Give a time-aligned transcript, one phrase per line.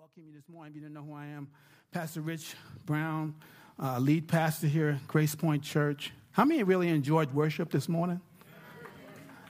[0.00, 0.70] welcome you this morning.
[0.70, 1.46] If you didn't know who I am,
[1.92, 2.54] Pastor Rich
[2.86, 3.34] Brown,
[3.78, 6.10] uh, lead pastor here at Grace Point Church.
[6.30, 8.18] How many really enjoyed worship this morning?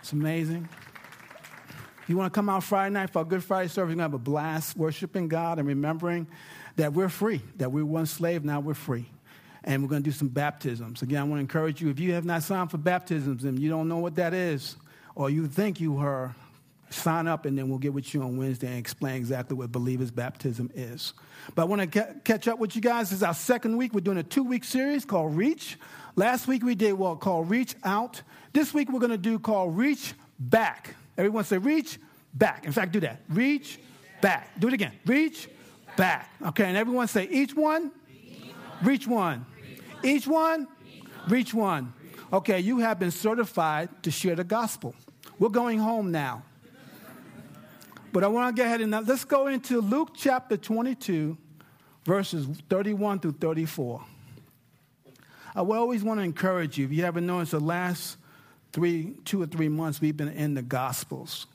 [0.01, 0.69] It's amazing.
[2.09, 4.03] You want to come out Friday night for a Good Friday service, we're going to
[4.03, 6.27] have a blast worshiping God and remembering
[6.75, 9.07] that we're free, that we were once slaves, now we're free.
[9.63, 11.03] And we're going to do some baptisms.
[11.03, 13.71] Again, I want to encourage you if you have not signed for baptisms and you
[13.71, 14.75] don't know what that is,
[15.15, 16.35] or you think you are,
[16.91, 20.11] sign up and then we'll get with you on Wednesday and explain exactly what believers'
[20.11, 21.15] baptism is.
[21.55, 23.11] But I want to ca- catch up with you guys.
[23.11, 23.95] This is our second week.
[23.95, 25.79] We're doing a two week series called Reach.
[26.17, 28.23] Last week we did what called Reach Out.
[28.53, 30.95] This week we're going to do called Reach Back.
[31.17, 31.99] Everyone say Reach
[32.35, 32.67] Back.
[32.67, 33.21] In fact, do that.
[33.29, 33.79] Reach
[34.21, 34.59] Back.
[34.59, 34.93] Do it again.
[35.07, 35.49] Reach
[35.97, 36.31] Back.
[36.47, 37.93] Okay, and everyone say each one,
[38.83, 39.47] reach one.
[40.03, 40.67] Each one,
[41.29, 41.93] reach one.
[42.33, 44.95] Okay, you have been certified to share the gospel.
[45.39, 46.43] We're going home now.
[48.13, 51.39] But I want to get ahead and now let's go into Luke chapter 22,
[52.05, 54.05] verses 31 through 34.
[55.55, 56.87] I always want to encourage you.
[56.87, 58.17] If you haven't noticed, the last
[58.73, 61.47] three, two or three months, we've been in the Gospels.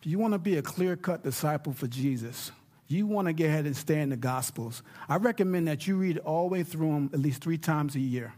[0.00, 2.52] If you want to be a clear cut disciple for Jesus,
[2.86, 4.82] you want to get ahead and stay in the Gospels.
[5.08, 8.00] I recommend that you read all the way through them at least three times a
[8.00, 8.34] year.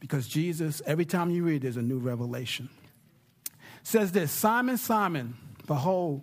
[0.00, 2.70] Because Jesus, every time you read, there's a new revelation.
[3.46, 6.22] It says this Simon, Simon, behold,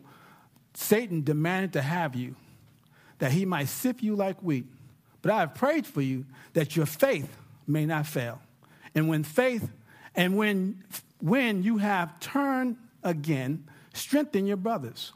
[0.74, 2.36] Satan demanded to have you,
[3.20, 4.66] that he might sift you like wheat.
[5.22, 7.36] But I have prayed for you that your faith
[7.68, 8.42] may not fail.
[8.96, 9.70] And when faith,
[10.16, 10.84] and when,
[11.20, 15.14] when you have turned again, strengthen your brothers.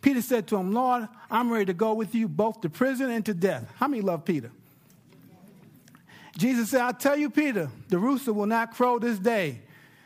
[0.00, 3.24] Peter said to him, Lord, I'm ready to go with you both to prison and
[3.26, 3.72] to death.
[3.76, 4.50] How many love Peter?
[6.36, 9.60] Jesus said, I tell you, Peter, the rooster will not crow this day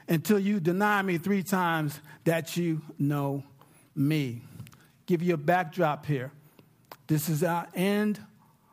[0.09, 3.45] until you deny me three times that you know
[3.95, 4.41] me.
[5.07, 6.33] Give you a backdrop here.
[7.07, 8.21] This is our end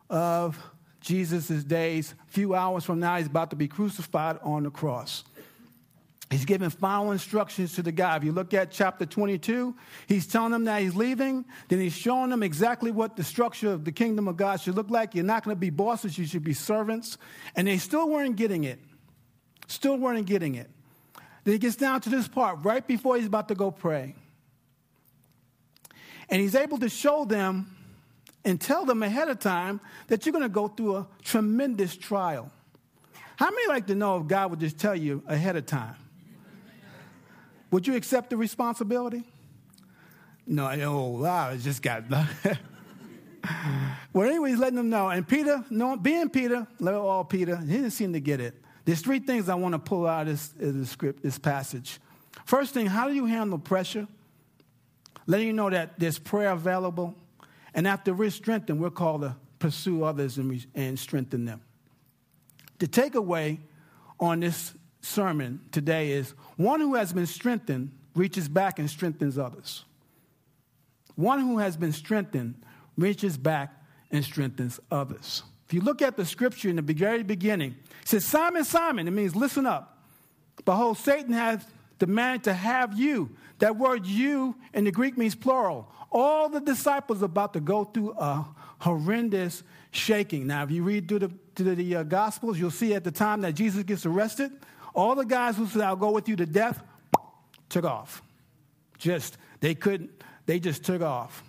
[0.08, 0.58] of
[1.00, 2.14] Jesus' days.
[2.28, 5.24] A few hours from now, he's about to be crucified on the cross.
[6.30, 8.16] He's giving final instructions to the guy.
[8.16, 9.74] If you look at chapter 22,
[10.06, 11.44] he's telling them that he's leaving.
[11.68, 14.90] Then he's showing them exactly what the structure of the kingdom of God should look
[14.90, 15.16] like.
[15.16, 17.18] You're not going to be bosses, you should be servants.
[17.56, 18.78] And they still weren't getting it.
[19.66, 20.70] Still weren't getting it.
[21.42, 24.14] Then he gets down to this part right before he's about to go pray.
[26.30, 27.76] And he's able to show them
[28.44, 32.50] and tell them ahead of time that you're going to go through a tremendous trial.
[33.36, 35.96] How many like to know if God would just tell you ahead of time?
[37.70, 39.22] Would you accept the responsibility?
[40.46, 42.04] No, oh, wow, it just got.
[44.12, 45.08] well, anyway, he's letting them know.
[45.08, 45.64] And Peter,
[46.02, 48.54] being Peter, little all Peter, he didn't seem to get it.
[48.84, 52.00] There's three things I want to pull out of this, this script, this passage.
[52.44, 54.08] First thing, how do you handle pressure?
[55.30, 57.14] Letting you know that there's prayer available.
[57.72, 61.60] And after we're strengthened, we're called to pursue others and, and strengthen them.
[62.80, 63.58] The takeaway
[64.18, 69.84] on this sermon today is one who has been strengthened reaches back and strengthens others.
[71.14, 72.60] One who has been strengthened
[72.96, 73.72] reaches back
[74.10, 75.44] and strengthens others.
[75.68, 79.12] If you look at the scripture in the very beginning, it says, Simon, Simon, it
[79.12, 79.96] means listen up.
[80.64, 81.64] Behold, Satan has
[82.00, 83.30] demanded to have you.
[83.60, 85.88] That word you in the Greek means plural.
[86.10, 88.44] All the disciples about to go through a
[88.78, 89.62] horrendous
[89.92, 90.46] shaking.
[90.46, 93.42] Now, if you read through the, through the uh, Gospels, you'll see at the time
[93.42, 94.50] that Jesus gets arrested,
[94.94, 96.82] all the guys who said, I'll go with you to death,
[97.68, 98.22] took off.
[98.98, 100.10] Just, they couldn't,
[100.46, 101.44] they just took off.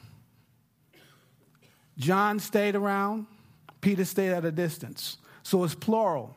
[1.97, 3.25] John stayed around,
[3.79, 5.17] Peter stayed at a distance.
[5.43, 6.35] So it's plural.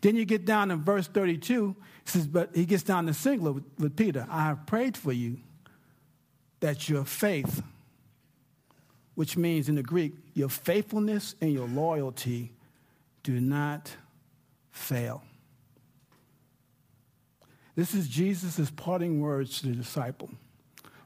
[0.00, 1.74] Then you get down in verse 32,
[2.08, 4.26] says, but he gets down to singular with, with Peter.
[4.30, 5.38] I have prayed for you
[6.60, 7.62] that your faith,
[9.14, 12.52] which means in the Greek, your faithfulness and your loyalty
[13.22, 13.90] do not
[14.70, 15.22] fail.
[17.74, 20.30] This is Jesus' parting words to the disciple.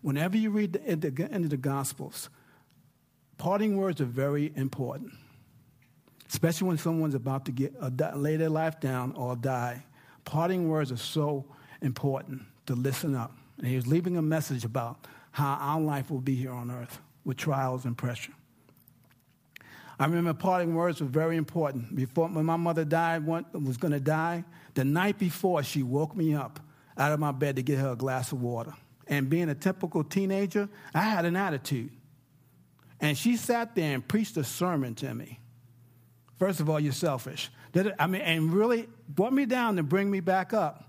[0.00, 2.30] Whenever you read the, the end of the Gospels,
[3.36, 5.12] parting words are very important,
[6.28, 9.84] especially when someone's about to get uh, lay their life down or die.
[10.24, 11.44] Parting words are so
[11.80, 13.32] important to listen up.
[13.58, 17.00] And he was leaving a message about how our life will be here on earth
[17.24, 18.32] with trials and pressure.
[19.98, 21.94] I remember parting words were very important.
[21.94, 26.34] Before when my mother died, was going to die, the night before, she woke me
[26.34, 26.60] up
[26.98, 28.74] out of my bed to get her a glass of water.
[29.06, 31.90] And being a typical teenager, I had an attitude.
[33.00, 35.40] And she sat there and preached a sermon to me.
[36.38, 37.50] First of all, you're selfish.
[37.98, 40.88] I mean, and really brought me down to bring me back up.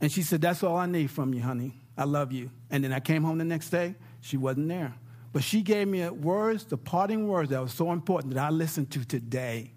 [0.00, 1.74] And she said, That's all I need from you, honey.
[1.96, 2.50] I love you.
[2.70, 4.94] And then I came home the next day, she wasn't there.
[5.32, 8.90] But she gave me words, the parting words that was so important that I listened
[8.92, 9.72] to today.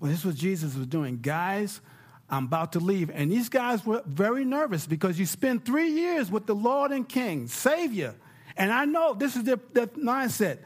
[0.00, 1.18] Well, this is what Jesus was doing.
[1.20, 1.80] Guys,
[2.28, 3.10] I'm about to leave.
[3.10, 7.08] And these guys were very nervous because you spend three years with the Lord and
[7.08, 8.14] King, Savior.
[8.56, 10.58] And I know this is their, their mindset.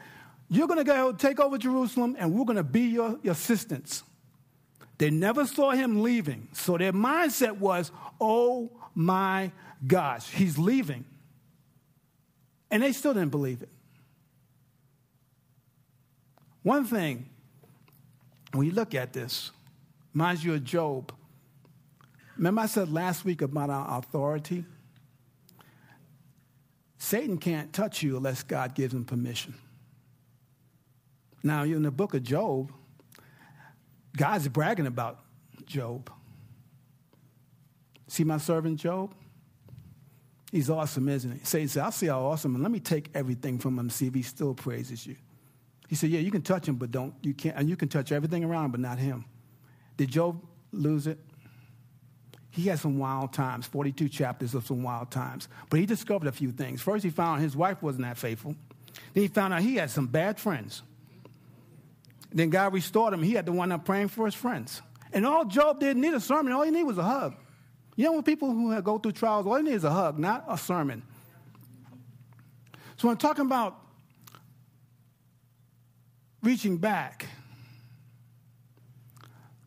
[0.49, 4.03] You're going to go take over Jerusalem, and we're going to be your, assistants.
[4.97, 6.47] They never saw him leaving.
[6.53, 9.51] So their mindset was, oh my
[9.85, 11.05] gosh, he's leaving.
[12.71, 13.69] And they still didn't believe it.
[16.63, 17.29] One thing,
[18.53, 19.51] when you look at this,
[20.13, 21.13] reminds you of Job.
[22.35, 24.65] Remember, I said last week about our authority?
[26.97, 29.53] Satan can't touch you unless God gives him permission.
[31.43, 32.71] Now, in the book of Job,
[34.15, 35.19] God's bragging about
[35.65, 36.11] Job.
[38.07, 39.13] See my servant Job?
[40.51, 41.39] He's awesome, isn't he?
[41.43, 44.13] Satan said, I'll see how awesome, and let me take everything from him, see if
[44.13, 45.17] he still praises you.
[45.87, 48.11] He said, Yeah, you can touch him, but don't, you can't, and you can touch
[48.11, 49.25] everything around, but not him.
[49.97, 50.41] Did Job
[50.71, 51.19] lose it?
[52.49, 55.47] He had some wild times, 42 chapters of some wild times.
[55.69, 56.81] But he discovered a few things.
[56.81, 58.55] First, he found his wife wasn't that faithful.
[59.13, 60.81] Then he found out he had some bad friends.
[62.31, 63.23] Then God restored him.
[63.23, 64.81] He had to wind up praying for his friends.
[65.13, 66.51] And all Job did need a sermon.
[66.51, 67.35] All he needed was a hug.
[67.95, 70.45] You know, when people who go through trials, all they need is a hug, not
[70.47, 71.03] a sermon.
[72.97, 73.79] So when I'm talking about
[76.43, 77.27] reaching back,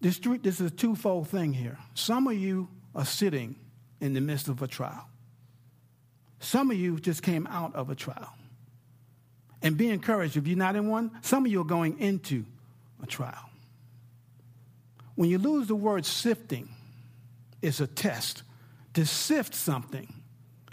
[0.00, 1.78] this, this is a twofold thing here.
[1.94, 3.56] Some of you are sitting
[4.00, 5.08] in the midst of a trial.
[6.40, 8.32] Some of you just came out of a trial.
[9.62, 12.44] And be encouraged if you're not in one, some of you are going into
[13.02, 13.50] a trial.
[15.14, 16.70] When you lose the word sifting,
[17.60, 18.42] it's a test.
[18.94, 20.12] To sift something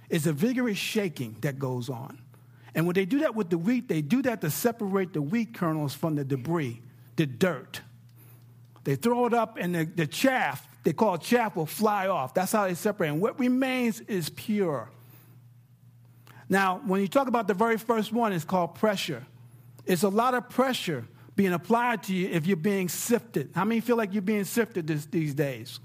[0.10, 2.19] is a vigorous shaking that goes on.
[2.74, 5.54] And when they do that with the wheat, they do that to separate the wheat
[5.54, 6.81] kernels from the debris,
[7.16, 7.81] the dirt.
[8.83, 12.33] They throw it up, and the, the chaff, they call chaff, will fly off.
[12.33, 13.10] That's how they separate.
[13.10, 14.90] And what remains is pure.
[16.50, 19.26] Now, when you talk about the very first one, it's called pressure.
[19.86, 21.06] It's a lot of pressure
[21.36, 23.52] being applied to you if you're being sifted.
[23.54, 25.80] How many feel like you're being sifted this, these days?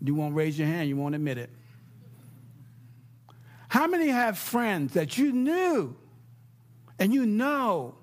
[0.00, 1.50] You won't raise your hand, you won't admit it.
[3.68, 5.96] How many have friends that you knew
[6.98, 7.94] and you know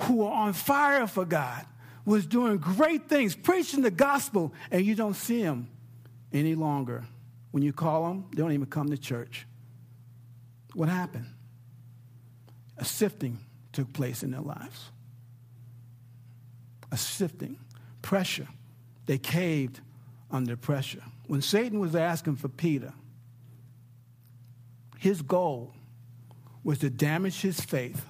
[0.00, 1.64] who are on fire for God,
[2.04, 5.68] was doing great things, preaching the gospel, and you don't see them
[6.32, 7.04] any longer.
[7.52, 9.46] When you call them, they don't even come to church.
[10.74, 11.26] What happened?
[12.76, 13.38] A sifting
[13.72, 14.90] took place in their lives.
[16.90, 17.58] A sifting,
[18.02, 18.48] pressure.
[19.06, 19.80] They caved
[20.30, 21.02] under pressure.
[21.26, 22.92] When Satan was asking for Peter,
[24.98, 25.74] his goal
[26.62, 28.04] was to damage his faith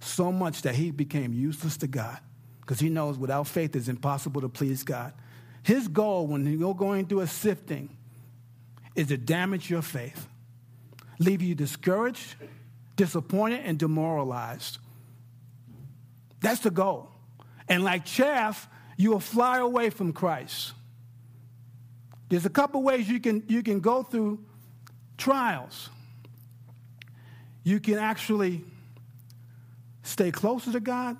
[0.00, 2.18] so much that he became useless to God
[2.60, 5.12] because he knows without faith it's impossible to please God.
[5.62, 7.96] His goal when you're going through a sifting
[8.94, 10.26] is to damage your faith,
[11.18, 12.36] leave you discouraged,
[12.96, 14.78] disappointed, and demoralized.
[16.40, 17.10] That's the goal.
[17.68, 20.72] And like chaff, you will fly away from Christ.
[22.28, 24.44] There's a couple ways you can, you can go through
[25.16, 25.90] trials.
[27.62, 28.64] You can actually
[30.02, 31.16] stay closer to God,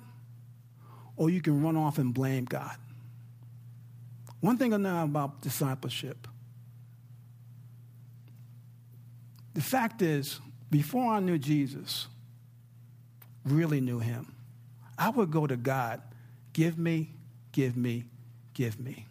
[1.15, 2.75] or you can run off and blame God.
[4.39, 6.27] One thing I know about discipleship
[9.57, 12.05] the fact is, before I knew Jesus,
[13.43, 14.35] really knew him,
[14.99, 15.99] I would go to God,
[16.53, 17.15] give me,
[17.53, 18.03] give me,
[18.53, 19.07] give me.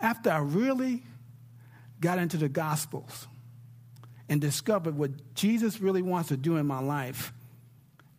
[0.00, 1.02] After I really
[2.00, 3.26] got into the Gospels
[4.30, 7.34] and discovered what Jesus really wants to do in my life,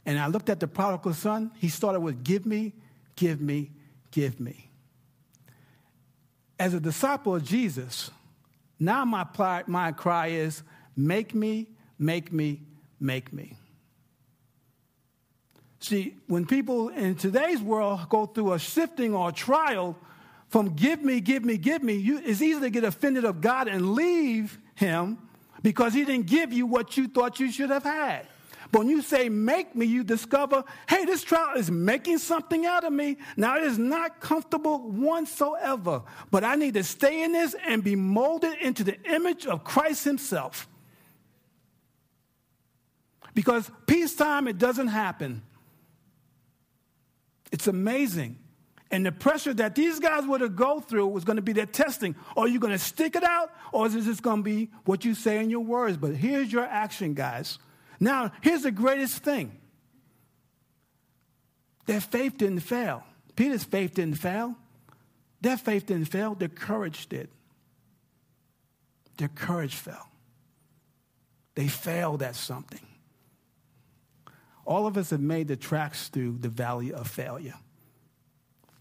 [0.05, 2.73] and I looked at the prodigal son, he started with, Give me,
[3.15, 3.71] give me,
[4.11, 4.69] give me.
[6.59, 8.11] As a disciple of Jesus,
[8.79, 9.25] now my,
[9.67, 10.63] my cry is,
[10.95, 11.67] Make me,
[11.99, 12.61] make me,
[12.99, 13.55] make me.
[15.79, 19.95] See, when people in today's world go through a sifting or a trial
[20.49, 23.67] from give me, give me, give me, you, it's easy to get offended of God
[23.67, 25.19] and leave Him
[25.61, 28.25] because He didn't give you what you thought you should have had.
[28.71, 32.83] But when you say make me, you discover, hey, this trial is making something out
[32.83, 33.17] of me.
[33.35, 37.95] Now, it is not comfortable whatsoever, but I need to stay in this and be
[37.95, 40.67] molded into the image of Christ Himself.
[43.33, 45.43] Because peacetime, it doesn't happen.
[47.51, 48.39] It's amazing.
[48.89, 51.65] And the pressure that these guys were to go through was going to be their
[51.65, 52.15] testing.
[52.35, 55.13] Are you going to stick it out, or is this going to be what you
[55.13, 55.97] say in your words?
[55.97, 57.59] But here's your action, guys.
[57.99, 59.57] Now, here's the greatest thing
[61.85, 63.03] their faith didn't fail.
[63.35, 64.55] Peter's faith didn't fail.
[65.41, 67.29] Their faith didn't fail, their courage did.
[69.17, 70.09] Their courage fell.
[71.55, 72.85] They failed at something.
[74.65, 77.55] All of us have made the tracks through the valley of failure.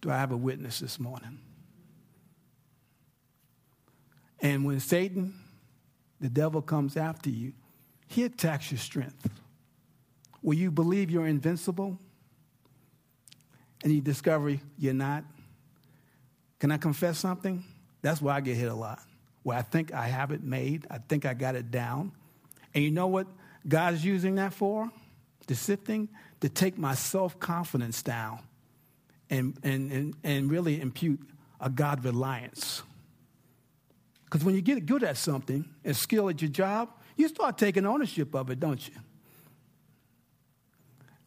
[0.00, 1.38] Do I have a witness this morning?
[4.40, 5.34] And when Satan,
[6.20, 7.52] the devil, comes after you,
[8.08, 9.28] he attacks your strength.
[10.42, 11.98] Will you believe you're invincible?
[13.82, 15.24] And you discover you're not?
[16.60, 17.64] Can I confess something?
[18.02, 19.00] That's why I get hit a lot.
[19.42, 22.12] Where I think I have it made, I think I got it down.
[22.74, 23.26] And you know what
[23.66, 24.90] God's using that for?
[25.46, 26.08] The sifting?
[26.40, 28.40] To take my self confidence down
[29.30, 31.20] and, and, and, and really impute
[31.60, 32.82] a God reliance.
[34.24, 37.86] Because when you get good at something, a skill at your job, you start taking
[37.86, 38.94] ownership of it, don't you?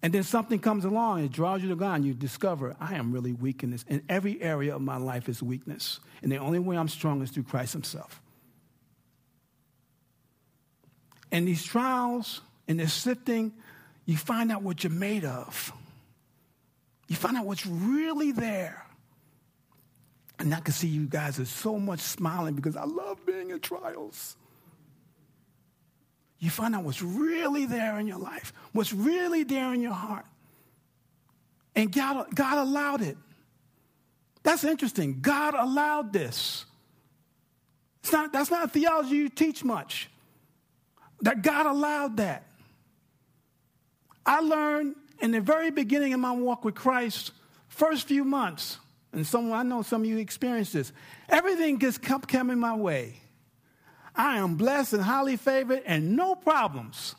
[0.02, 3.12] And then something comes along, it draws you to God, and you discover, I am
[3.12, 3.84] really weak in this.
[3.90, 6.00] And every area of my life is weakness.
[6.22, 8.22] And the only way I'm strong is through Christ Himself.
[11.32, 13.54] And these trials and this sifting,
[14.06, 15.74] you find out what you're made of.
[17.08, 18.86] You find out what's really there.
[20.40, 23.60] And I can see you guys are so much smiling because I love being in
[23.60, 24.38] trials.
[26.40, 30.26] You find out what's really there in your life, what's really there in your heart.
[31.76, 33.18] And God, God allowed it.
[34.44, 35.20] That's interesting.
[35.22, 36.66] God allowed this.
[38.02, 40.10] It's not, that's not theology you teach much.
[41.22, 42.46] That God allowed that.
[44.26, 47.32] I learned in the very beginning of my walk with Christ,
[47.68, 48.78] first few months,
[49.12, 50.94] and some I know some of you experienced this,
[51.28, 53.16] everything just kept coming my way.
[54.20, 57.16] I am blessed and highly favored and no problems.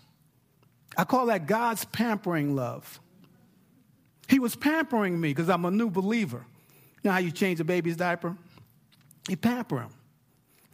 [0.99, 3.01] I call that God's pampering love.
[4.29, 6.45] He was pampering me because I'm a new believer.
[7.03, 8.37] You know how you change a baby's diaper?
[9.31, 9.89] You pamper him.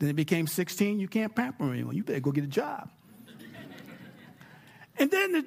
[0.01, 1.95] Then it became 16, you can't pamper him anymore.
[1.95, 2.91] You better go get a job.
[4.99, 5.45] and then the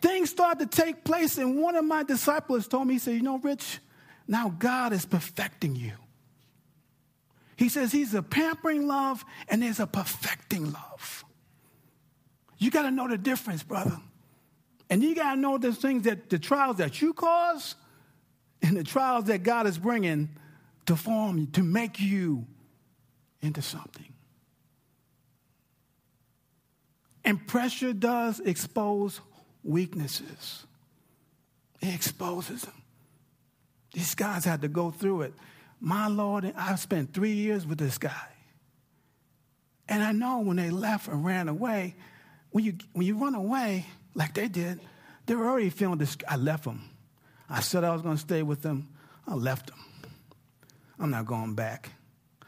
[0.00, 3.22] things started to take place, and one of my disciples told me, he said, You
[3.22, 3.80] know, Rich,
[4.26, 5.92] now God is perfecting you.
[7.62, 11.24] He says he's a pampering love and there's a perfecting love.
[12.58, 14.00] You got to know the difference, brother.
[14.90, 17.76] And you got to know the things that the trials that you cause
[18.62, 20.30] and the trials that God is bringing
[20.86, 22.48] to form you, to make you
[23.42, 24.12] into something.
[27.24, 29.20] And pressure does expose
[29.62, 30.66] weaknesses,
[31.80, 32.82] it exposes them.
[33.92, 35.34] These guys had to go through it.
[35.84, 38.28] My Lord, I've spent three years with this guy.
[39.88, 41.96] And I know when they left and ran away,
[42.50, 43.84] when you, when you run away
[44.14, 44.78] like they did,
[45.26, 46.16] they were already feeling this.
[46.28, 46.88] I left them.
[47.50, 48.90] I said I was going to stay with them.
[49.26, 49.84] I left them.
[51.00, 51.90] I'm not going back.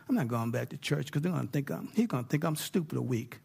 [0.09, 2.31] I'm not going back to church because they're going to think I'm, he's going to
[2.31, 3.41] think I'm stupid or weak.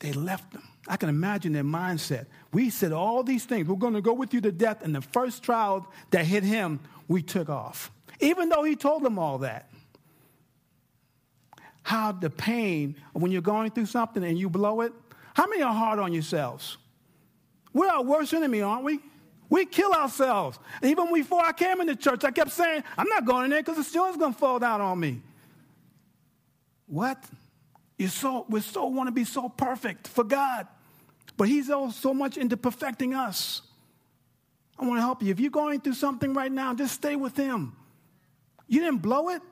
[0.00, 0.68] They left them.
[0.86, 2.26] I can imagine their mindset.
[2.52, 3.68] We said all these things.
[3.68, 4.82] We're going to go with you to death.
[4.82, 7.90] And the first trial that hit him, we took off.
[8.20, 9.70] Even though he told them all that.
[11.82, 14.92] How the pain when you're going through something and you blow it,
[15.34, 16.76] how many are hard on yourselves?
[17.72, 18.98] We're our worst enemy, aren't we?
[19.48, 20.58] We kill ourselves.
[20.82, 23.76] Even before I came into church, I kept saying, I'm not going in there because
[23.76, 25.22] the ceiling's going to fall down on me.
[26.86, 27.22] What?
[27.96, 30.66] You so we so want to be so perfect for God,
[31.36, 33.62] but He's so much into perfecting us.
[34.78, 35.30] I want to help you.
[35.30, 37.74] If you're going through something right now, just stay with Him.
[38.68, 39.42] You didn't blow it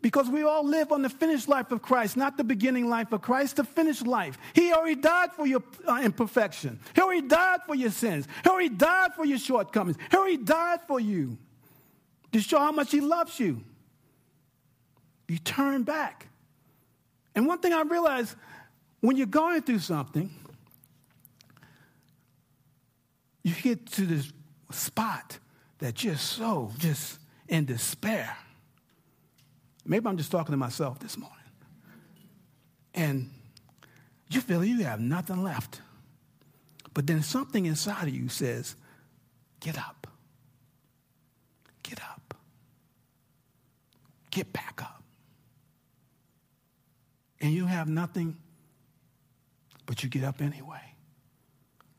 [0.00, 3.22] because we all live on the finished life of Christ, not the beginning life of
[3.22, 4.36] Christ, the finished life.
[4.52, 6.80] He already died for your uh, imperfection.
[6.94, 8.26] He already died for your sins.
[8.42, 9.96] He already died for your shortcomings.
[10.10, 11.38] He already died for you
[12.32, 13.62] to show how much He loves you.
[15.28, 16.28] You turn back.
[17.34, 18.34] And one thing I realized
[19.00, 20.30] when you're going through something,
[23.42, 24.32] you get to this
[24.70, 25.38] spot
[25.78, 27.18] that just so, just
[27.48, 28.36] in despair.
[29.84, 31.38] Maybe I'm just talking to myself this morning.
[32.94, 33.30] And
[34.30, 35.80] you feel you have nothing left.
[36.94, 38.76] But then something inside of you says,
[39.60, 40.06] get up.
[41.82, 42.34] Get up.
[44.30, 45.02] Get back up
[47.42, 48.36] and you have nothing,
[49.84, 50.80] but you get up anyway.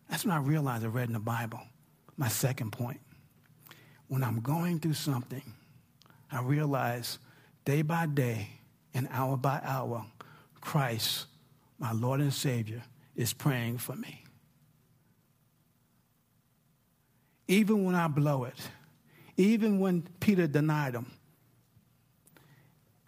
[0.09, 1.59] That's when I realized I read in the Bible.
[2.15, 3.01] My second point.
[4.13, 5.41] When I'm going through something
[6.31, 7.17] I realize
[7.65, 8.47] day by day
[8.93, 10.05] and hour by hour,
[10.61, 11.25] Christ,
[11.79, 12.83] my Lord and Savior,
[13.15, 14.23] is praying for me.
[17.47, 18.59] Even when I blow it,
[19.35, 21.07] even when Peter denied him,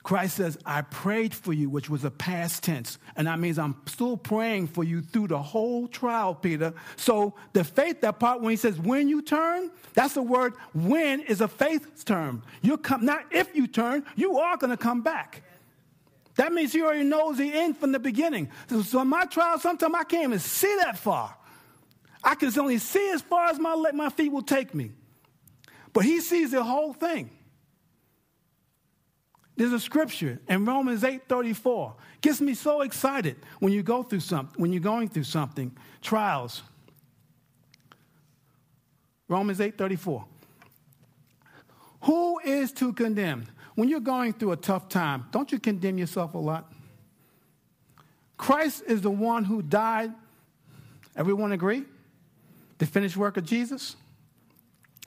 [0.05, 2.99] Christ says, I prayed for you, which was a past tense.
[3.15, 6.75] And that means I'm still praying for you through the whole trial, Peter.
[6.95, 11.21] So the faith, that part when he says, when you turn, that's the word when
[11.21, 12.43] is a faith term.
[12.61, 15.41] You come, not if you turn, you are going to come back.
[16.35, 18.51] That means he already knows the end from the beginning.
[18.69, 21.35] So, so in my trial, sometimes I can't even see that far.
[22.23, 24.91] I can only see as far as my, my feet will take me.
[25.93, 27.31] But he sees the whole thing.
[29.55, 31.95] There's a scripture in Romans 8:34.
[32.21, 36.63] Gets me so excited when you go through something, when you're going through something, trials.
[39.27, 40.25] Romans 8:34.
[42.03, 43.45] Who is to condemn?
[43.75, 46.71] When you're going through a tough time, don't you condemn yourself a lot?
[48.37, 50.13] Christ is the one who died.
[51.15, 51.85] Everyone agree?
[52.77, 53.95] The finished work of Jesus?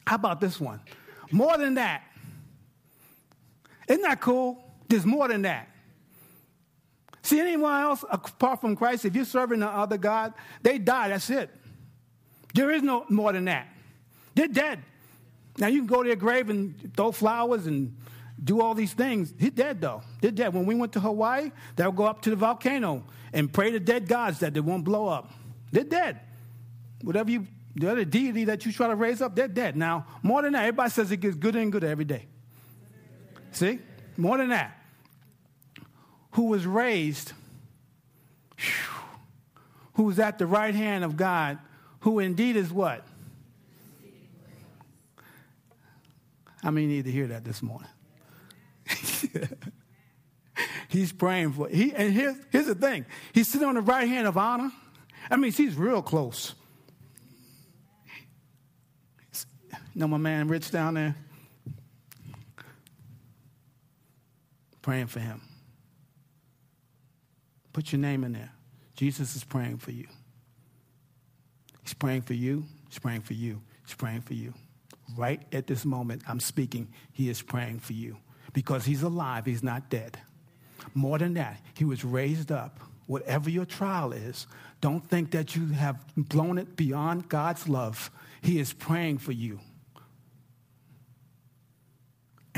[0.07, 0.81] How about this one?
[1.31, 2.03] More than that,
[3.89, 4.63] isn't that cool?
[4.89, 5.69] There's more than that.
[7.23, 11.09] See, anyone else apart from Christ, if you're serving the other God, they die.
[11.09, 11.51] That's it.
[12.55, 13.69] There is no more than that.
[14.35, 14.83] They're dead.
[15.59, 17.97] Now, you can go to their grave and throw flowers and
[18.43, 19.35] do all these things.
[19.39, 20.03] He's dead, though.
[20.21, 20.55] They're dead.
[20.55, 24.07] When we went to Hawaii, they'll go up to the volcano and pray to dead
[24.09, 25.31] gods that they won't blow up.
[25.73, 26.21] They're dead.
[27.03, 29.77] Whatever you, the other deity that you try to raise up, they're dead.
[29.77, 32.27] Now, more than that, everybody says it gets good and good every day.
[33.53, 33.81] See?
[34.17, 34.75] More than that.
[36.33, 37.33] Who was raised,
[39.95, 41.59] who was at the right hand of God,
[42.01, 43.05] who indeed is what?
[46.63, 47.89] I mean, you need to hear that this morning.
[50.89, 54.27] he's praying for he and here's, here's the thing he's sitting on the right hand
[54.27, 54.71] of honor
[55.31, 56.55] i mean he's real close
[59.73, 61.15] you know my man rich down there
[64.89, 65.43] praying for him.
[67.75, 68.53] Put your name in there.
[68.97, 70.07] Jesus is praying for you.
[71.83, 72.65] He's praying for you.
[72.89, 73.61] He's praying for you.
[73.85, 74.55] He's praying for you.
[75.15, 78.17] Right at this moment, I'm speaking, he is praying for you
[78.55, 80.21] because he's alive, he's not dead.
[80.95, 82.81] More than that, he was raised up.
[83.05, 84.47] Whatever your trial is,
[84.81, 88.11] don't think that you have blown it beyond God's love.
[88.41, 89.61] He is praying for you.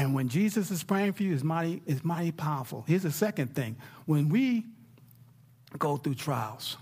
[0.00, 2.86] And when Jesus is praying for you, it's mighty, it's mighty powerful.
[2.88, 3.76] Here's the second thing.
[4.06, 4.64] When we
[5.78, 6.78] go through trials,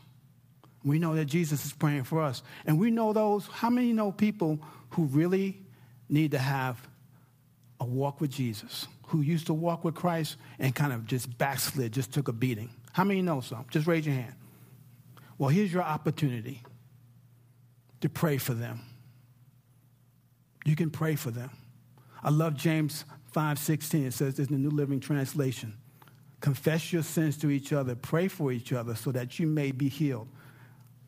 [0.85, 2.45] we know that Jesus is praying for us.
[2.65, 5.61] And we know those, how many know people who really
[6.09, 6.81] need to have
[7.81, 11.93] a walk with Jesus, who used to walk with Christ and kind of just backslid,
[11.93, 12.71] just took a beating?
[12.93, 13.67] How many know some?
[13.69, 14.35] Just raise your hand.
[15.39, 16.63] Well, here's your opportunity
[18.01, 18.83] to pray for them.
[20.65, 21.51] You can pray for them.
[22.23, 24.07] I love James 5:16.
[24.07, 25.75] It says this in the New Living Translation.
[26.41, 29.89] Confess your sins to each other, pray for each other so that you may be
[29.89, 30.29] healed.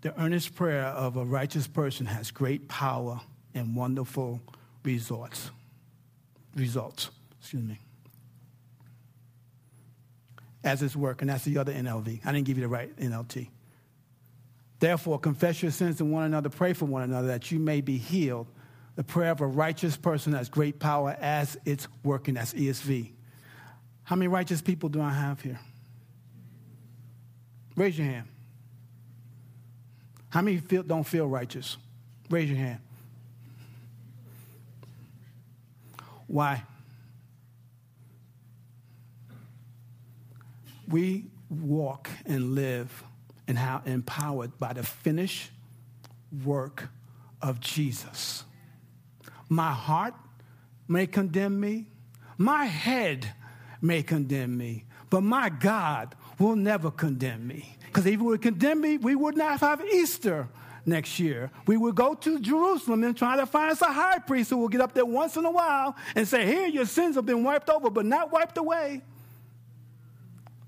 [0.00, 3.20] The earnest prayer of a righteous person has great power
[3.54, 4.40] and wonderful
[4.82, 5.50] results.
[6.56, 7.78] Results, excuse me.
[10.64, 12.20] As it's working, that's the other NLV.
[12.24, 13.50] I didn't give you the right NLT.
[14.80, 17.98] Therefore, confess your sins to one another, pray for one another that you may be
[17.98, 18.46] healed.
[18.96, 22.34] The prayer of a righteous person has great power as it's working.
[22.34, 23.12] That's ESV.
[24.04, 25.60] How many righteous people do I have here?
[27.76, 28.26] Raise your hand.
[30.28, 31.76] How many feel, don't feel righteous?
[32.28, 32.80] Raise your hand.
[36.26, 36.62] Why?
[40.88, 43.04] We walk and live
[43.48, 45.50] and how empowered by the finished
[46.44, 46.88] work
[47.42, 48.44] of Jesus.
[49.50, 50.14] My heart
[50.88, 51.88] may condemn me,
[52.38, 53.34] my head
[53.82, 57.76] may condemn me, but my God will never condemn me.
[57.84, 60.48] Because if he would condemn me, we would not have Easter
[60.86, 61.50] next year.
[61.66, 64.68] We would go to Jerusalem and try to find us a high priest who will
[64.68, 67.68] get up there once in a while and say, Here, your sins have been wiped
[67.68, 69.02] over, but not wiped away.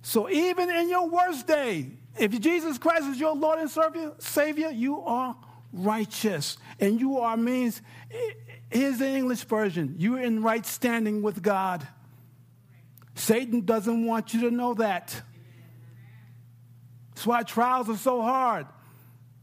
[0.03, 3.71] So even in your worst day, if Jesus Christ is your Lord and
[4.19, 5.37] Savior, you are
[5.73, 6.59] righteous.
[6.81, 7.81] And you are means
[8.73, 11.87] Here's the English version you're in right standing with God.
[13.15, 15.23] Satan doesn't want you to know that.
[17.11, 18.67] That's why trials are so hard.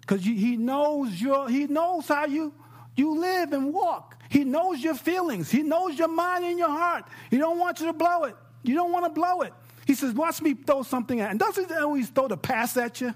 [0.01, 2.51] Because he knows your, he knows how you,
[2.95, 4.15] you live and walk.
[4.29, 5.51] He knows your feelings.
[5.51, 7.05] He knows your mind and your heart.
[7.29, 8.35] He don't want you to blow it.
[8.63, 9.53] You don't want to blow it.
[9.85, 13.01] He says, watch me throw something at And doesn't he always throw the pass at
[13.01, 13.13] you?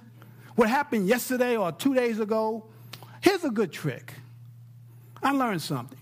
[0.56, 2.65] What happened yesterday or two days ago?
[3.21, 4.13] Here's a good trick.
[5.21, 5.97] I learned something.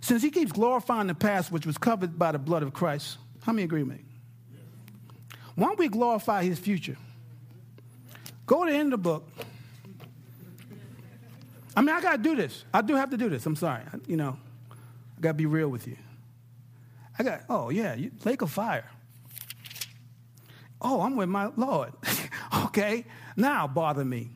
[0.00, 3.52] Since he keeps glorifying the past, which was covered by the blood of Christ, how
[3.52, 4.04] many agree with me?
[5.54, 6.96] Why don't we glorify his future?
[8.46, 9.28] Go to the end of the book.
[11.76, 12.64] I mean, I got to do this.
[12.72, 13.44] I do have to do this.
[13.44, 13.82] I'm sorry.
[14.06, 14.38] You know,
[14.70, 15.96] I got to be real with you.
[17.18, 18.88] I got, oh, yeah, lake of fire.
[20.80, 21.92] Oh, I'm with my Lord.
[22.66, 23.04] okay,
[23.36, 24.30] now bother me.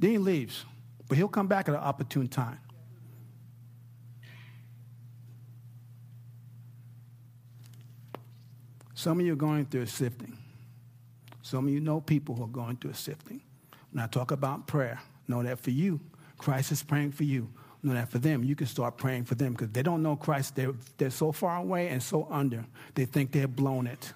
[0.00, 0.64] Then he leaves,
[1.08, 2.58] but he'll come back at an opportune time.
[8.98, 10.36] Some of you are going through a sifting.
[11.42, 13.40] Some of you know people who are going through a sifting.
[13.92, 16.00] When I talk about prayer, know that for you,
[16.36, 17.48] Christ is praying for you.
[17.84, 20.56] Know that for them, you can start praying for them because they don't know Christ.
[20.56, 22.64] They're, they're so far away and so under,
[22.96, 24.12] they think they've blown it.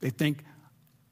[0.00, 0.44] They think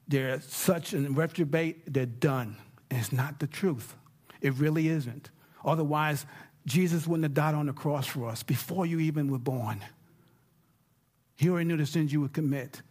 [0.06, 2.58] they're such an reprobate, they're done.
[2.90, 3.96] And it's not the truth.
[4.42, 5.30] It really isn't.
[5.64, 6.26] Otherwise,
[6.66, 9.80] Jesus wouldn't have died on the cross for us before you even were born.
[11.40, 12.82] He already knew the sins you would commit.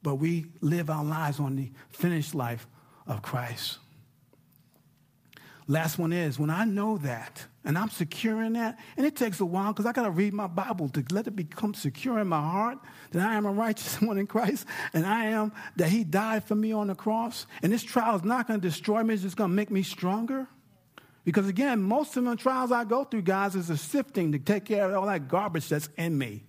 [0.00, 2.68] But we live our lives on the finished life
[3.04, 3.78] of Christ.
[5.66, 9.40] Last one is when I know that and I'm secure in that, and it takes
[9.40, 12.28] a while because I got to read my Bible to let it become secure in
[12.28, 12.78] my heart
[13.10, 16.54] that I am a righteous one in Christ and I am that He died for
[16.54, 17.48] me on the cross.
[17.64, 19.82] And this trial is not going to destroy me, it's just going to make me
[19.82, 20.46] stronger.
[21.24, 24.64] Because again, most of the trials I go through, guys, is a sifting to take
[24.64, 26.44] care of all that garbage that's in me.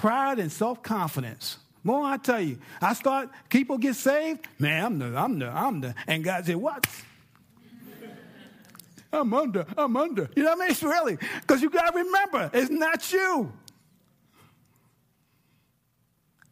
[0.00, 1.58] Pride and self confidence.
[1.84, 5.80] More I tell you, I start, people get saved, man, I'm the, I'm the, I'm
[5.82, 6.86] the, and God said, what?
[9.12, 10.30] I'm under, I'm under.
[10.34, 10.70] You know what I mean?
[10.70, 13.52] It's really, because you got to remember, it's not you.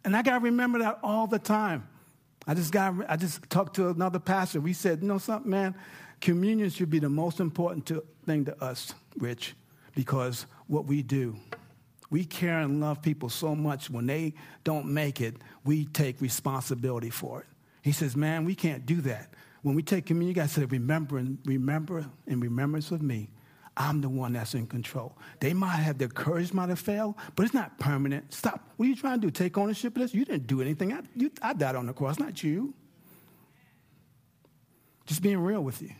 [0.05, 1.89] And I got to remember that all the time.
[2.47, 4.61] I just got, I just talked to another pastor.
[4.61, 5.75] We said, you know something, man?
[6.21, 9.55] Communion should be the most important to, thing to us, Rich,
[9.95, 11.35] because what we do.
[12.11, 17.11] We care and love people so much when they don't make it, we take responsibility
[17.11, 17.47] for it.
[17.83, 19.35] He says, man, we can't do that.
[19.63, 23.29] When we take communion, you got to remember and remember in remembrance of me.
[23.77, 25.17] I'm the one that's in control.
[25.39, 28.33] They might have their courage might have failed, but it's not permanent.
[28.35, 28.73] Stop.
[28.77, 29.31] What are you trying to do?
[29.31, 30.15] Take ownership of this?
[30.15, 30.93] You didn't do anything.
[30.93, 32.75] I, you, I died on the cross, not you.
[35.07, 35.91] Just being real with you.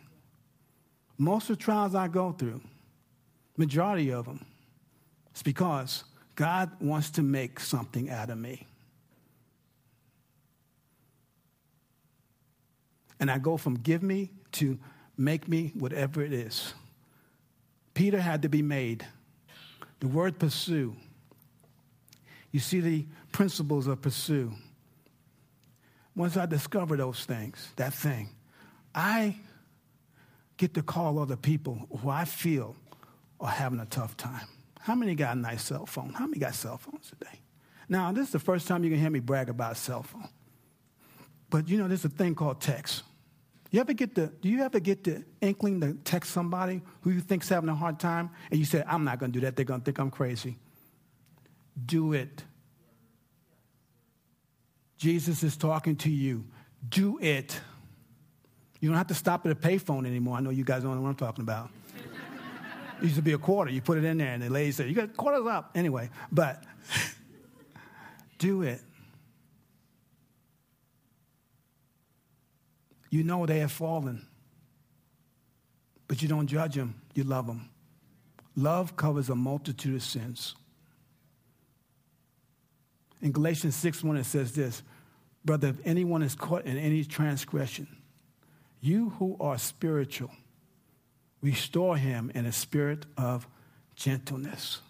[1.17, 2.61] Most of the trials I go through,
[3.57, 4.45] majority of them,
[5.39, 6.03] it's because
[6.35, 8.67] God wants to make something out of me.
[13.21, 14.77] And I go from give me to
[15.17, 16.73] make me whatever it is.
[17.93, 19.05] Peter had to be made.
[20.01, 20.93] The word pursue.
[22.51, 24.51] You see the principles of pursue.
[26.17, 28.27] Once I discover those things, that thing,
[28.93, 29.37] I
[30.57, 32.75] get to call other people who I feel
[33.39, 34.45] are having a tough time.
[34.89, 36.13] How many got a nice cell phone?
[36.13, 37.39] How many got cell phones today?
[37.87, 40.27] Now, this is the first time you can hear me brag about a cell phone.
[41.51, 43.03] But you know, there's a thing called text.
[43.69, 47.19] You ever get the, do you ever get the inkling to text somebody who you
[47.19, 49.55] think's having a hard time and you say, I'm not going to do that.
[49.55, 50.57] They're going to think I'm crazy.
[51.85, 52.43] Do it.
[54.97, 56.45] Jesus is talking to you.
[56.89, 57.61] Do it.
[58.79, 60.37] You don't have to stop at a payphone anymore.
[60.37, 61.69] I know you guys don't know what I'm talking about.
[62.99, 63.71] It used to be a quarter.
[63.71, 65.71] You put it in there, and the lady said, You got quarters up.
[65.75, 66.63] Anyway, but
[68.37, 68.81] do it.
[73.09, 74.27] You know they have fallen,
[76.07, 77.69] but you don't judge them, you love them.
[78.55, 80.55] Love covers a multitude of sins.
[83.21, 84.83] In Galatians 6 1, it says this
[85.43, 87.87] Brother, if anyone is caught in any transgression,
[88.81, 90.31] you who are spiritual,
[91.41, 93.47] restore him in a spirit of
[93.95, 94.81] gentleness.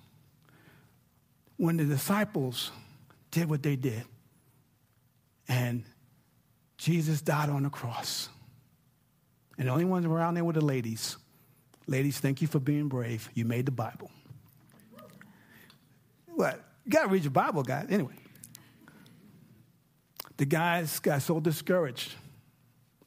[1.58, 2.72] When the disciples
[3.32, 4.04] did what they did,
[5.48, 5.84] and
[6.78, 8.30] Jesus died on the cross.
[9.58, 11.18] And the only ones around there were the ladies.
[11.88, 13.30] Ladies, thank you for being brave.
[13.34, 14.10] You made the Bible.
[16.28, 16.64] What?
[16.86, 17.88] You got to read your Bible, guys.
[17.90, 18.14] Anyway.
[20.38, 22.14] The guys got so discouraged.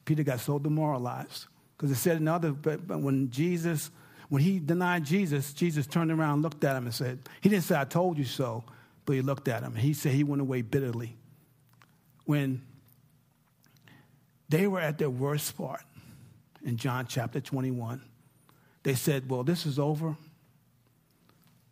[0.05, 1.47] Peter got so demoralized.
[1.83, 3.91] Because it said in other, but, but when Jesus,
[4.29, 7.77] when he denied Jesus, Jesus turned around, looked at him, and said, He didn't say,
[7.77, 8.63] I told you so,
[9.03, 9.75] but he looked at him.
[9.75, 11.17] He said he went away bitterly.
[12.23, 12.61] When
[14.47, 15.81] they were at their worst part
[16.63, 18.01] in John chapter 21.
[18.83, 20.15] they said, Well, this is over.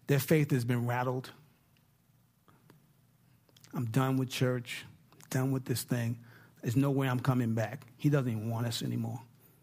[0.08, 1.30] Their faith has been rattled.
[3.74, 4.84] I'm done with church,
[5.30, 6.20] done with this thing.
[6.62, 7.86] There's no way I'm coming back.
[7.96, 9.22] He doesn't even want us anymore.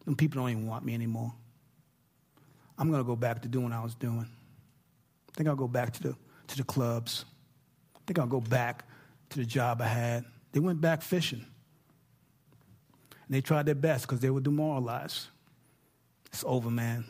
[0.08, 1.30] And people don't even want me anymore.
[2.78, 4.26] I'm going to go back to doing what I was doing.
[4.26, 6.16] I think I'll go back to the,
[6.46, 7.26] to the clubs.
[7.94, 8.86] I think I'll go back
[9.28, 10.24] to the job I had.
[10.52, 11.44] They went back fishing.
[13.26, 15.26] And they tried their best because they were demoralized.
[16.32, 17.04] It's over, man.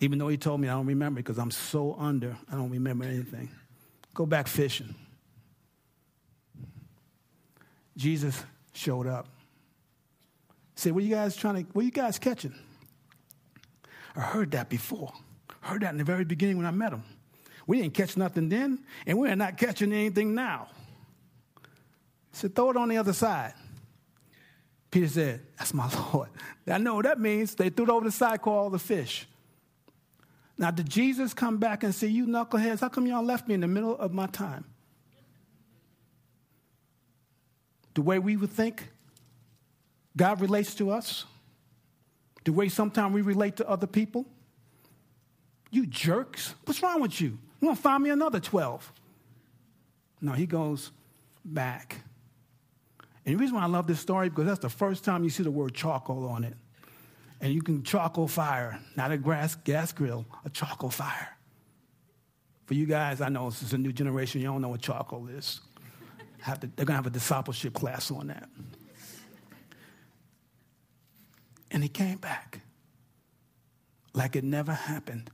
[0.00, 3.06] Even though he told me I don't remember because I'm so under, I don't remember
[3.06, 3.48] anything.
[4.12, 4.94] Go back fishing.
[7.96, 9.26] Jesus showed up.
[10.74, 12.54] Say, what are you guys trying to, what are you guys catching?
[14.16, 15.12] I heard that before.
[15.60, 17.04] Heard that in the very beginning when I met him.
[17.66, 20.68] We didn't catch nothing then, and we're not catching anything now.
[22.30, 23.54] He said, throw it on the other side.
[24.94, 26.28] Peter said, That's my Lord.
[26.68, 27.56] I know what that means.
[27.56, 29.26] They threw it over the side, caught all the fish.
[30.56, 33.60] Now, did Jesus come back and say, You knuckleheads, how come y'all left me in
[33.60, 34.64] the middle of my time?
[37.94, 38.88] The way we would think
[40.16, 41.24] God relates to us,
[42.44, 44.26] the way sometimes we relate to other people.
[45.70, 47.38] You jerks, what's wrong with you?
[47.60, 48.92] You want to find me another 12?
[50.20, 50.92] No, he goes
[51.44, 52.00] back.
[53.26, 55.42] And the reason why I love this story because that's the first time you see
[55.42, 56.54] the word charcoal on it.
[57.40, 61.36] And you can charcoal fire, not a gas, gas grill, a charcoal fire.
[62.66, 65.28] For you guys, I know this is a new generation, you don't know what charcoal
[65.28, 65.60] is.
[66.46, 68.48] To, they're going to have a discipleship class on that.
[71.70, 72.60] And he came back
[74.12, 75.30] like it never happened.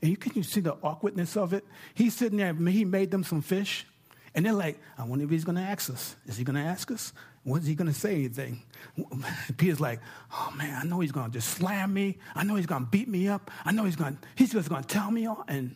[0.00, 1.64] And you can you see the awkwardness of it?
[1.94, 3.86] He's sitting there, he made them some fish.
[4.34, 6.14] And they're like, I wonder if he's going to ask us.
[6.26, 7.12] Is he going to ask us?
[7.42, 8.62] What's he going to say anything?
[9.56, 10.00] Peter's like,
[10.32, 12.18] oh man, I know he's going to just slam me.
[12.34, 13.50] I know he's going to beat me up.
[13.64, 15.44] I know he's to, he's just to tell me all.
[15.48, 15.74] And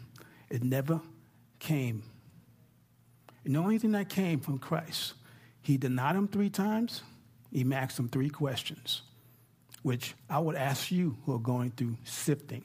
[0.50, 1.00] it never
[1.58, 2.02] came.
[3.44, 5.14] And the only thing that came from Christ,
[5.60, 7.02] he denied him three times.
[7.52, 9.02] He asked him three questions,
[9.82, 12.64] which I would ask you who are going through sifting,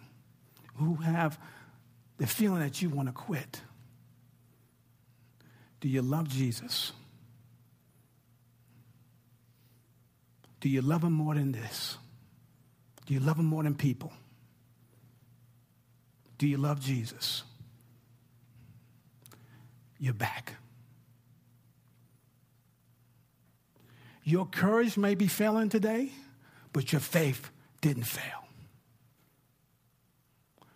[0.76, 1.38] who have
[2.18, 3.62] the feeling that you want to quit.
[5.82, 6.94] Do you love Jesus?
[10.62, 11.98] Do you love him more than this?
[13.06, 14.12] Do you love him more than people?
[16.38, 17.44] Do you love Jesus?
[20.00, 20.54] You're back.
[24.28, 26.12] Your courage may be failing today,
[26.74, 28.44] but your faith didn't fail.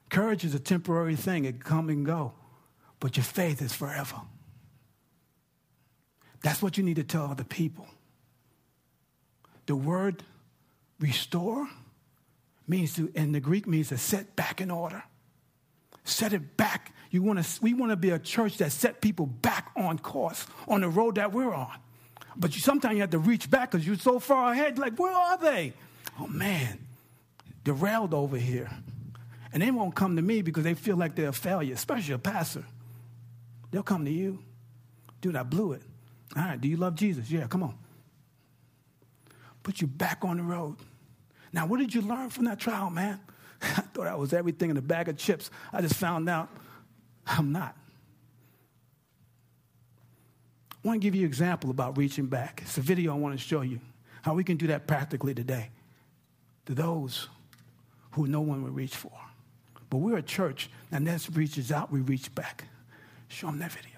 [0.10, 2.32] Courage is a temporary thing, it come and go,
[3.02, 4.22] but your faith is forever.
[6.42, 7.86] That's what you need to tell other people.
[9.66, 10.24] The word
[11.02, 11.68] restore
[12.70, 15.04] means to, in the Greek means to set back in order.
[16.06, 16.96] Set it back.
[17.10, 20.48] You want to, we want to be a church that set people back on course,
[20.70, 21.78] on the road that we're on.
[22.36, 24.80] But you, sometimes you have to reach back because you're so far ahead.
[24.80, 25.74] Like, where are they?
[26.20, 26.80] Oh man,
[27.63, 28.70] derailed over here.
[29.54, 32.20] And they won't come to me because they feel like they're a failure, especially a
[32.20, 32.63] pastor.
[33.70, 34.39] They'll come to you.
[35.20, 35.82] Dude, I blew it.
[36.36, 37.30] All right, do you love Jesus?
[37.30, 37.76] Yeah, come on.
[39.63, 40.78] Put you back on the road.
[41.54, 43.20] Now, what did you learn from that trial, man?
[43.62, 45.52] I thought I was everything in a bag of chips.
[45.74, 46.50] I just found out
[47.28, 47.76] I'm not.
[50.84, 52.62] I want to give you an example about reaching back.
[52.65, 53.80] It's a video I want to show you
[54.24, 55.70] how we can do that practically today
[56.65, 57.30] to those
[58.12, 59.12] who no one would reach for.
[59.91, 62.65] But we're a church, and that reaches out, we reach back.
[63.28, 63.90] Show them that video.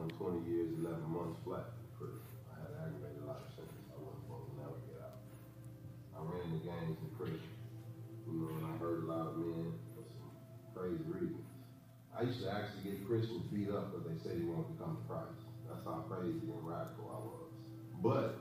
[0.00, 1.76] Doing 20 years, 11 months flat.
[2.00, 3.84] I had aggravated life sentence.
[3.92, 5.20] I wasn't supposed to never get out.
[6.16, 7.44] I ran the gangs in prison.
[8.24, 10.32] You know, and I hurt a lot of men for some
[10.72, 11.44] crazy reasons.
[12.16, 14.96] I used to actually get Christians beat up because they say they wanted to come
[14.96, 15.40] to Christ.
[15.68, 17.48] That's how crazy and radical I was.
[18.00, 18.40] But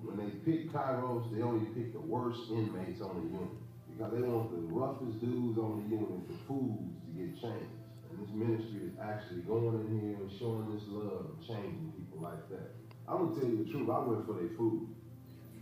[0.00, 3.56] when they pick Kairos, they only pick the worst inmates on the unit
[3.92, 7.81] because they want the roughest dudes on the unit, the fools, to get changed.
[8.12, 12.20] And this ministry is actually going in here and showing this love and changing people
[12.20, 12.76] like that.
[13.08, 13.88] I'm gonna tell you the truth.
[13.88, 14.92] I went for their food.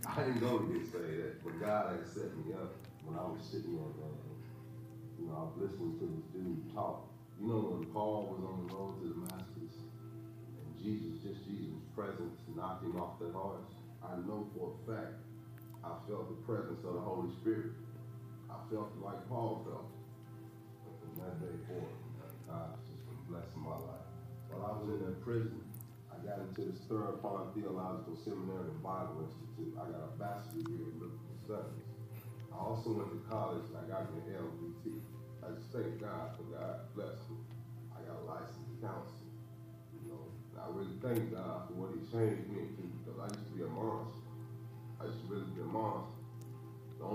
[0.03, 2.75] I didn't go to get saved, but God had set me up
[3.07, 4.19] when I was sitting there, man.
[5.15, 7.07] You know, I was listening to this dude talk.
[7.39, 12.35] You know, when Paul was on the road to Damascus, and Jesus, just Jesus' presence,
[12.51, 13.71] knocked him off that horse.
[14.03, 15.23] I know for a fact,
[15.85, 17.71] I felt the presence of the Holy Spirit.
[18.49, 19.87] I felt like Paul felt.
[21.01, 22.00] From that day forward,
[22.51, 24.07] God's just been blessing my life.
[24.51, 25.63] While I was in that prison,
[26.11, 29.71] I got into this Third Pond Theological Seminary and Bible Institute.
[29.79, 31.87] I got a bachelor's degree in biblical studies.
[32.51, 34.99] I also went to college and I got an LBT.
[35.39, 37.47] I just thank God for God blessing me.
[37.95, 39.31] I got a licensed counselor.
[39.95, 40.23] You know,
[40.59, 43.63] I really thank God for what He changed me into because I used to be
[43.63, 44.27] a monster.
[44.99, 45.80] I used to really be a monster.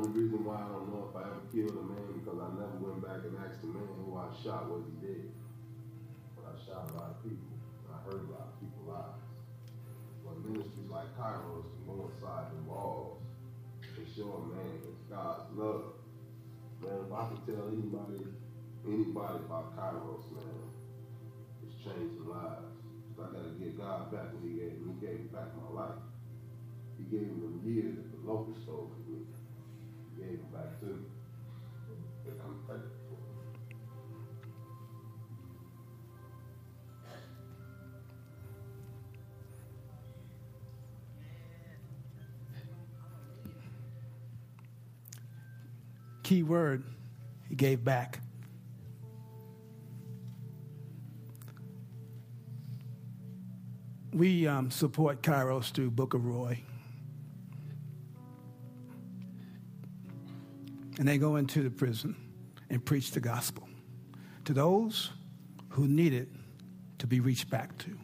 [0.06, 2.78] Only reason why I don't know if I ever killed a man because I never
[2.78, 5.34] went back and asked the man who I shot what he did.
[6.38, 9.26] But I shot a lot of people and I hurt a lot of people's lives.
[10.22, 13.18] But ministries like Kairos can go inside the walls
[13.82, 15.98] and show a man it's God's love.
[16.78, 18.30] Man, if I could tell anybody,
[18.86, 20.70] anybody about Kairos, man,
[21.66, 22.78] it's changing lives.
[23.18, 24.94] I gotta give God back what he gave me.
[24.94, 25.98] He gave me back my life.
[26.94, 29.35] He gave me the years that the locust stole from me.
[30.18, 30.86] Gave them back to
[32.26, 33.18] I'm thankful.
[46.22, 46.82] Key word,
[47.48, 48.20] he gave back.
[54.12, 56.62] We um, support Kairos through Book of Roy.
[60.98, 62.16] And they go into the prison
[62.70, 63.68] and preach the gospel
[64.44, 65.10] to those
[65.70, 66.28] who need it
[66.98, 67.96] to be reached back to.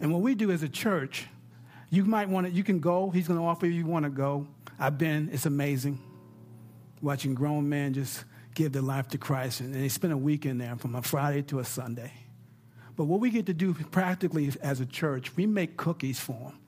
[0.00, 1.26] And what we do as a church,
[1.90, 4.10] you might want to, you can go, he's going to offer you, you want to
[4.10, 4.46] go.
[4.78, 6.00] I've been, it's amazing
[7.02, 9.60] watching grown men just give their life to Christ.
[9.60, 12.12] And they spend a week in there from a Friday to a Sunday.
[12.96, 16.58] But what we get to do practically as a church, we make cookies for them.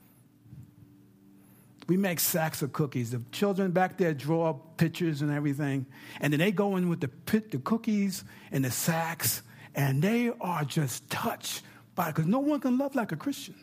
[1.89, 3.11] We make sacks of cookies.
[3.11, 5.87] The children back there draw pictures and everything.
[6.21, 9.43] And then they go in with the, pit, the cookies and the sacks,
[9.75, 11.63] and they are just touched
[11.95, 13.55] by it because no one can love like a Christian.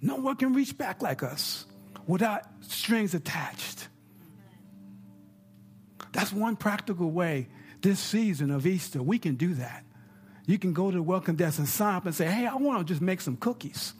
[0.00, 1.66] No one can reach back like us
[2.06, 3.88] without strings attached.
[6.12, 7.48] That's one practical way
[7.80, 9.84] this season of Easter we can do that.
[10.46, 12.78] You can go to the welcome desk and sign up and say, hey, I want
[12.78, 13.94] to just make some cookies.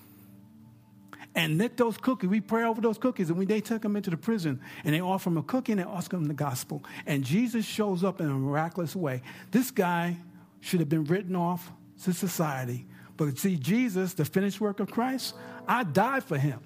[1.34, 2.28] And knit those cookies.
[2.28, 3.30] We pray over those cookies.
[3.30, 5.80] And when they take them into the prison and they offer them a cookie and
[5.80, 6.84] they ask them the gospel.
[7.06, 9.22] And Jesus shows up in a miraculous way.
[9.50, 10.18] This guy
[10.60, 11.72] should have been written off
[12.04, 12.86] to society.
[13.16, 15.34] But see, Jesus, the finished work of Christ,
[15.66, 16.60] I died for him.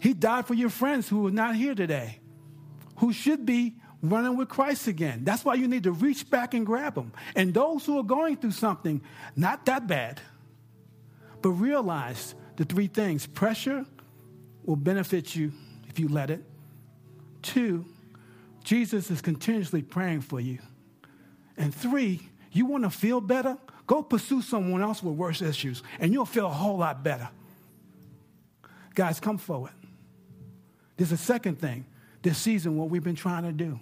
[0.00, 2.20] He died for your friends who are not here today,
[2.96, 5.24] who should be running with Christ again.
[5.24, 7.12] That's why you need to reach back and grab them.
[7.34, 9.00] And those who are going through something
[9.34, 10.20] not that bad,
[11.42, 13.84] but realize the three things pressure
[14.64, 15.52] will benefit you
[15.88, 16.44] if you let it.
[17.42, 17.84] Two,
[18.64, 20.58] Jesus is continuously praying for you.
[21.56, 23.56] And three, you want to feel better?
[23.86, 27.28] Go pursue someone else with worse issues, and you'll feel a whole lot better.
[28.94, 29.72] Guys, come forward.
[30.96, 31.84] There's a second thing
[32.22, 33.78] this season, what we've been trying to do.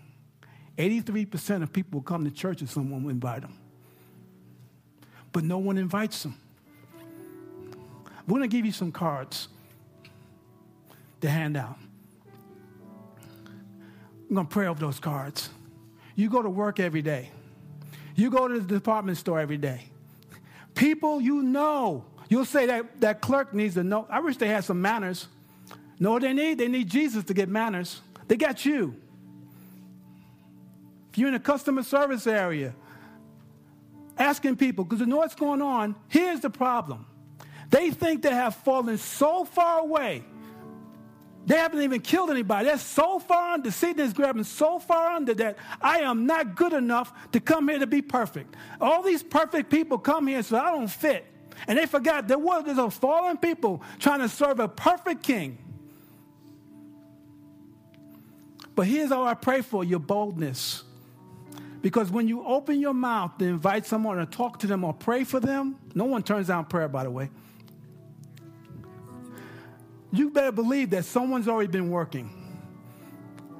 [0.77, 3.57] 83% of people come to church if someone will invite them.
[5.33, 6.37] But no one invites them.
[8.27, 9.49] We're going to give you some cards
[11.21, 11.79] to hand out.
[14.29, 15.51] I'm going to pray over those cards.
[16.17, 17.31] You go to work every day.
[18.15, 19.83] You go to the department store every day.
[20.75, 24.07] People you know, you'll say that that clerk needs to know.
[24.09, 25.29] I wish they had some manners.
[25.99, 26.59] Know what they need?
[26.59, 28.01] They need Jesus to get manners.
[28.27, 28.97] They got you.
[31.13, 32.75] If you're in a customer service area,
[34.19, 37.07] asking people, because you know what's going on, here's the problem.
[37.75, 40.22] They think they have fallen so far away.
[41.45, 42.66] They haven't even killed anybody.
[42.68, 46.72] They're so far under, Satan is grabbing so far under that I am not good
[46.72, 48.55] enough to come here to be perfect.
[48.81, 51.27] All these perfect people come here, so I don't fit.
[51.66, 55.59] And they forgot there was there's a fallen people trying to serve a perfect king.
[58.77, 60.85] But here's all I pray for your boldness.
[61.83, 65.25] Because when you open your mouth to invite someone or talk to them or pray
[65.25, 67.31] for them, no one turns down prayer, by the way.
[70.15, 72.31] You better believe that someone's already been working.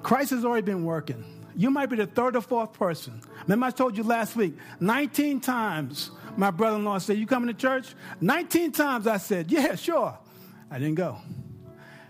[0.05, 1.25] Christ has already been working.
[1.57, 3.21] You might be the third or fourth person.
[3.43, 7.49] Remember, I told you last week 19 times my brother in law said, You coming
[7.49, 7.95] to church?
[8.21, 10.17] 19 times I said, Yeah, sure.
[10.71, 11.19] I didn't go.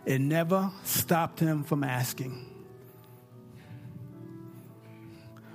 [0.05, 2.51] It never stopped him from asking.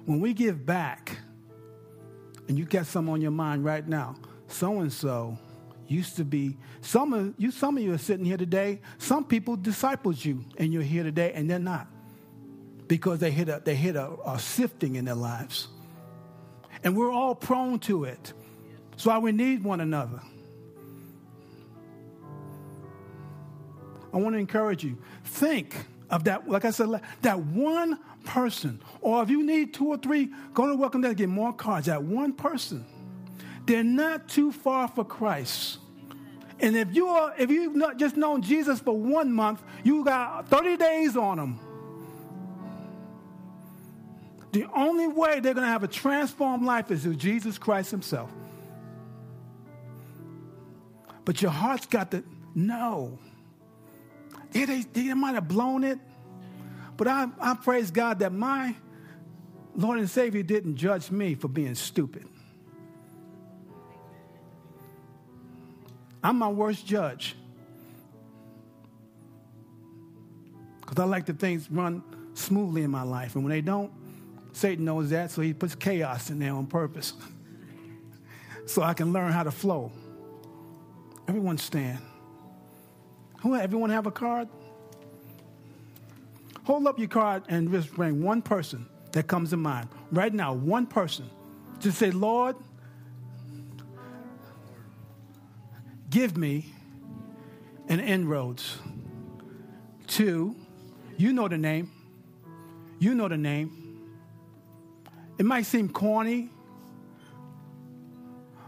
[0.06, 1.18] When we give back,
[2.48, 4.16] and you got some on your mind right now,
[4.48, 5.38] so and so
[5.90, 6.58] used to be.
[6.82, 8.82] Some of you some of you are sitting here today.
[8.98, 11.88] Some people disciples you and you're here today and they're not
[12.88, 15.68] because they hit a they hit a, a sifting in their lives.
[16.84, 18.34] And we're all prone to it.
[18.96, 20.22] So we need one another.
[24.14, 24.98] I want to encourage you.
[25.24, 25.76] Think
[26.10, 26.90] of that like i said
[27.22, 31.30] that one person or if you need two or three go to welcome to get
[31.30, 31.86] more cards.
[31.88, 32.86] That one person
[33.70, 35.78] they're not too far for Christ.
[36.59, 40.47] And if you are, if you've not just known Jesus for one month, you got
[40.47, 41.59] 30 days on them.
[44.53, 48.32] The only way they're going to have a transformed life is through Jesus Christ Himself.
[51.24, 52.24] But your heart's got to
[52.55, 53.20] know.
[54.51, 55.99] Yeah, they, they might have blown it,
[56.97, 58.76] but I, I praise God that my
[59.76, 62.26] Lord and Savior didn't judge me for being stupid.
[66.24, 67.36] I'm my worst judge.
[70.82, 72.03] Because I like the things run
[72.34, 73.36] smoothly in my life.
[73.36, 73.91] And when they don't,
[74.53, 77.13] Satan knows that, so he puts chaos in there on purpose.
[78.65, 79.91] so I can learn how to flow.
[81.28, 81.99] Everyone stand.
[83.41, 84.47] Who everyone have a card?
[86.63, 89.89] Hold up your card and just bring one person that comes to mind.
[90.11, 91.30] Right now, one person.
[91.80, 92.55] Just say, Lord,
[96.10, 96.66] give me
[97.88, 98.78] an inroads
[100.07, 100.55] to,
[101.18, 101.91] you know the name,
[102.99, 103.76] you know the name.
[105.38, 106.49] It might seem corny,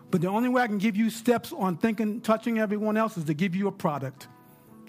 [0.10, 3.24] but the only way I can give you steps on thinking, touching everyone else is
[3.26, 4.28] to give you a product.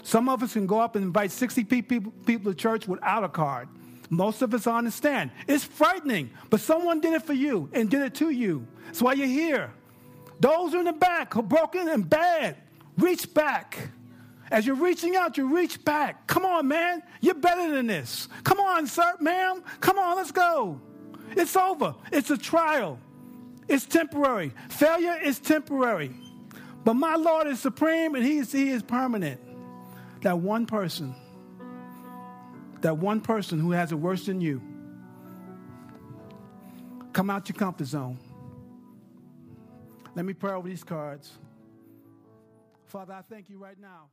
[0.03, 3.29] Some of us can go up and invite 60 people, people to church without a
[3.29, 3.69] card.
[4.11, 5.31] Most of us understand.
[5.47, 8.67] It's frightening, but someone did it for you and did it to you.
[8.87, 9.73] That's why you're here.
[10.43, 12.57] Those in the back who are broken and bad.
[12.99, 13.91] Reach back.
[14.51, 16.27] As you're reaching out, you reach back.
[16.27, 17.05] Come on, man.
[17.21, 18.27] You're better than this.
[18.43, 19.63] Come on, sir, ma'am.
[19.79, 20.81] Come on, let's go.
[21.37, 21.95] It's over.
[22.11, 22.99] It's a trial.
[23.69, 24.53] It's temporary.
[24.69, 26.11] Failure is temporary.
[26.83, 29.41] But my Lord is supreme and he is, he is permanent.
[30.23, 31.15] That one person,
[32.81, 34.61] that one person who has it worse than you,
[37.13, 38.19] come out your comfort zone.
[40.15, 41.39] Let me pray over these cards.
[42.87, 44.11] Father, I thank you right now.